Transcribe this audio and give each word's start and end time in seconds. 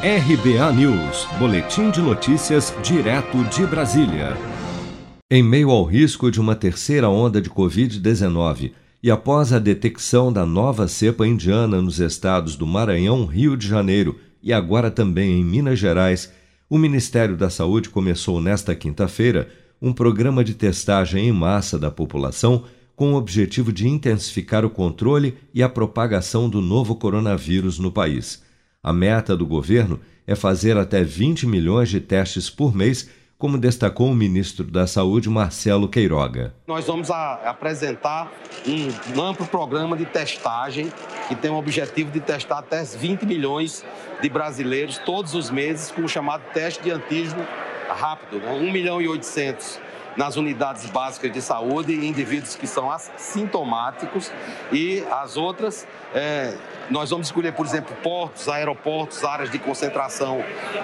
RBA 0.00 0.72
News, 0.74 1.26
Boletim 1.40 1.90
de 1.90 2.00
Notícias, 2.00 2.72
direto 2.84 3.42
de 3.46 3.66
Brasília. 3.66 4.36
Em 5.28 5.42
meio 5.42 5.70
ao 5.70 5.82
risco 5.82 6.30
de 6.30 6.40
uma 6.40 6.54
terceira 6.54 7.08
onda 7.08 7.40
de 7.40 7.50
Covid-19 7.50 8.70
e 9.02 9.10
após 9.10 9.52
a 9.52 9.58
detecção 9.58 10.32
da 10.32 10.46
nova 10.46 10.86
cepa 10.86 11.26
indiana 11.26 11.82
nos 11.82 11.98
estados 11.98 12.54
do 12.54 12.64
Maranhão, 12.64 13.26
Rio 13.26 13.56
de 13.56 13.66
Janeiro 13.66 14.20
e 14.40 14.52
agora 14.52 14.88
também 14.88 15.40
em 15.40 15.44
Minas 15.44 15.80
Gerais, 15.80 16.32
o 16.70 16.78
Ministério 16.78 17.36
da 17.36 17.50
Saúde 17.50 17.90
começou 17.90 18.40
nesta 18.40 18.76
quinta-feira 18.76 19.48
um 19.82 19.92
programa 19.92 20.44
de 20.44 20.54
testagem 20.54 21.26
em 21.26 21.32
massa 21.32 21.76
da 21.76 21.90
população 21.90 22.62
com 22.94 23.14
o 23.14 23.16
objetivo 23.16 23.72
de 23.72 23.88
intensificar 23.88 24.64
o 24.64 24.70
controle 24.70 25.36
e 25.52 25.60
a 25.60 25.68
propagação 25.68 26.48
do 26.48 26.60
novo 26.60 26.94
coronavírus 26.94 27.80
no 27.80 27.90
país. 27.90 28.46
A 28.80 28.92
meta 28.92 29.36
do 29.36 29.44
governo 29.44 30.00
é 30.24 30.36
fazer 30.36 30.76
até 30.76 31.02
20 31.02 31.48
milhões 31.48 31.88
de 31.88 32.00
testes 32.00 32.48
por 32.48 32.72
mês, 32.72 33.10
como 33.36 33.58
destacou 33.58 34.08
o 34.08 34.14
ministro 34.14 34.64
da 34.64 34.86
Saúde, 34.86 35.28
Marcelo 35.28 35.88
Queiroga. 35.88 36.54
Nós 36.64 36.86
vamos 36.86 37.10
apresentar 37.10 38.30
um 38.64 39.20
amplo 39.20 39.44
programa 39.46 39.96
de 39.96 40.06
testagem 40.06 40.92
que 41.26 41.34
tem 41.34 41.50
o 41.50 41.56
objetivo 41.56 42.12
de 42.12 42.20
testar 42.20 42.58
até 42.58 42.84
20 42.84 43.26
milhões 43.26 43.84
de 44.22 44.28
brasileiros 44.28 44.98
todos 44.98 45.34
os 45.34 45.50
meses 45.50 45.90
com 45.90 46.02
o 46.02 46.08
chamado 46.08 46.44
teste 46.54 46.80
de 46.84 46.92
antígeno 46.92 47.44
rápido, 47.88 48.38
né? 48.38 48.52
1 48.52 48.72
milhão 48.72 49.02
e 49.02 49.08
800 49.08 49.80
nas 50.18 50.36
unidades 50.36 50.90
básicas 50.90 51.32
de 51.32 51.40
saúde, 51.40 51.94
indivíduos 51.94 52.56
que 52.56 52.66
são 52.66 52.90
assintomáticos 52.90 54.32
e 54.72 55.04
as 55.12 55.36
outras, 55.36 55.86
é, 56.12 56.58
nós 56.90 57.10
vamos 57.10 57.28
escolher, 57.28 57.52
por 57.52 57.64
exemplo, 57.64 57.96
portos, 58.02 58.48
aeroportos, 58.48 59.22
áreas 59.22 59.48
de 59.48 59.60
concentração 59.60 60.42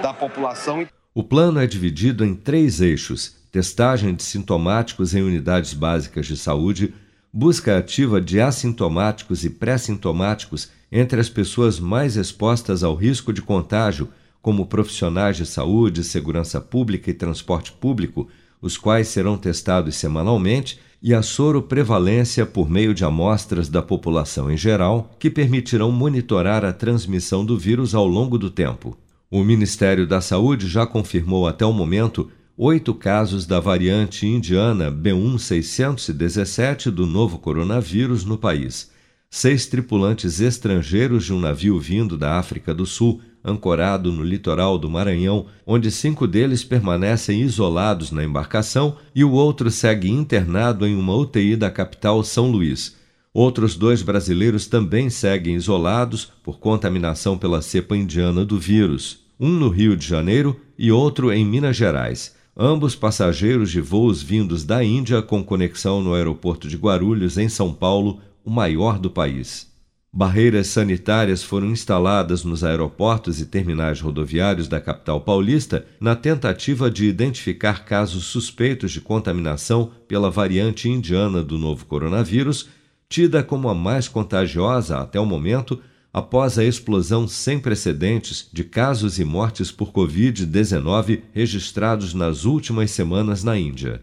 da 0.00 0.14
população. 0.14 0.86
O 1.12 1.24
plano 1.24 1.58
é 1.58 1.66
dividido 1.66 2.24
em 2.24 2.36
três 2.36 2.80
eixos: 2.80 3.34
testagem 3.50 4.14
de 4.14 4.22
sintomáticos 4.22 5.12
em 5.12 5.22
unidades 5.22 5.74
básicas 5.74 6.24
de 6.24 6.36
saúde, 6.36 6.94
busca 7.32 7.76
ativa 7.76 8.20
de 8.20 8.40
assintomáticos 8.40 9.44
e 9.44 9.50
pré-sintomáticos 9.50 10.70
entre 10.92 11.20
as 11.20 11.28
pessoas 11.28 11.80
mais 11.80 12.16
expostas 12.16 12.84
ao 12.84 12.94
risco 12.94 13.32
de 13.32 13.42
contágio, 13.42 14.08
como 14.40 14.66
profissionais 14.66 15.36
de 15.36 15.44
saúde, 15.44 16.04
segurança 16.04 16.60
pública 16.60 17.10
e 17.10 17.14
transporte 17.14 17.72
público 17.72 18.28
os 18.66 18.76
quais 18.76 19.08
serão 19.08 19.38
testados 19.38 19.96
semanalmente, 19.96 20.78
e 21.02 21.14
a 21.14 21.22
soroprevalência 21.22 22.44
por 22.44 22.68
meio 22.68 22.92
de 22.92 23.04
amostras 23.04 23.68
da 23.68 23.80
população 23.80 24.50
em 24.50 24.56
geral, 24.56 25.14
que 25.18 25.30
permitirão 25.30 25.92
monitorar 25.92 26.64
a 26.64 26.72
transmissão 26.72 27.44
do 27.44 27.56
vírus 27.56 27.94
ao 27.94 28.06
longo 28.06 28.36
do 28.36 28.50
tempo. 28.50 28.98
O 29.30 29.44
Ministério 29.44 30.06
da 30.06 30.20
Saúde 30.20 30.68
já 30.68 30.86
confirmou 30.86 31.46
até 31.46 31.64
o 31.64 31.72
momento 31.72 32.30
oito 32.56 32.94
casos 32.94 33.46
da 33.46 33.60
variante 33.60 34.26
indiana 34.26 34.90
B1617 34.90 36.90
do 36.90 37.06
novo 37.06 37.38
coronavírus 37.38 38.24
no 38.24 38.38
país. 38.38 38.90
Seis 39.28 39.66
tripulantes 39.66 40.40
estrangeiros 40.40 41.24
de 41.24 41.32
um 41.32 41.40
navio 41.40 41.78
vindo 41.78 42.16
da 42.16 42.38
África 42.38 42.74
do 42.74 42.86
Sul 42.86 43.20
ancorado 43.46 44.10
no 44.10 44.24
litoral 44.24 44.76
do 44.76 44.90
Maranhão, 44.90 45.46
onde 45.64 45.90
cinco 45.90 46.26
deles 46.26 46.64
permanecem 46.64 47.40
isolados 47.40 48.10
na 48.10 48.24
embarcação 48.24 48.96
e 49.14 49.22
o 49.22 49.30
outro 49.30 49.70
segue 49.70 50.10
internado 50.10 50.84
em 50.84 50.96
uma 50.96 51.14
UTI 51.14 51.54
da 51.54 51.70
capital 51.70 52.24
São 52.24 52.50
Luís. 52.50 52.96
Outros 53.32 53.76
dois 53.76 54.02
brasileiros 54.02 54.66
também 54.66 55.08
seguem 55.08 55.54
isolados 55.54 56.32
por 56.42 56.58
contaminação 56.58 57.38
pela 57.38 57.62
cepa 57.62 57.96
indiana 57.96 58.44
do 58.44 58.58
vírus, 58.58 59.20
um 59.38 59.50
no 59.50 59.68
Rio 59.68 59.96
de 59.96 60.06
Janeiro 60.06 60.58
e 60.76 60.90
outro 60.90 61.30
em 61.30 61.44
Minas 61.44 61.76
Gerais. 61.76 62.34
Ambos 62.56 62.96
passageiros 62.96 63.70
de 63.70 63.80
voos 63.82 64.22
vindos 64.22 64.64
da 64.64 64.82
Índia 64.82 65.20
com 65.20 65.44
conexão 65.44 66.00
no 66.00 66.14
aeroporto 66.14 66.66
de 66.66 66.76
Guarulhos, 66.76 67.36
em 67.36 67.48
São 67.48 67.72
Paulo, 67.72 68.18
o 68.42 68.50
maior 68.50 68.98
do 68.98 69.10
país. 69.10 69.70
Barreiras 70.16 70.68
sanitárias 70.68 71.42
foram 71.42 71.66
instaladas 71.66 72.42
nos 72.42 72.64
aeroportos 72.64 73.38
e 73.38 73.44
terminais 73.44 74.00
rodoviários 74.00 74.66
da 74.66 74.80
capital 74.80 75.20
paulista 75.20 75.84
na 76.00 76.16
tentativa 76.16 76.90
de 76.90 77.04
identificar 77.04 77.84
casos 77.84 78.24
suspeitos 78.24 78.92
de 78.92 79.02
contaminação 79.02 79.90
pela 80.08 80.30
variante 80.30 80.88
indiana 80.88 81.44
do 81.44 81.58
novo 81.58 81.84
coronavírus, 81.84 82.66
tida 83.10 83.42
como 83.42 83.68
a 83.68 83.74
mais 83.74 84.08
contagiosa 84.08 84.96
até 84.96 85.20
o 85.20 85.26
momento 85.26 85.78
após 86.10 86.58
a 86.58 86.64
explosão 86.64 87.28
sem 87.28 87.58
precedentes 87.58 88.48
de 88.50 88.64
casos 88.64 89.18
e 89.18 89.24
mortes 89.24 89.70
por 89.70 89.92
Covid-19 89.92 91.24
registrados 91.34 92.14
nas 92.14 92.46
últimas 92.46 92.90
semanas 92.90 93.44
na 93.44 93.58
Índia. 93.58 94.02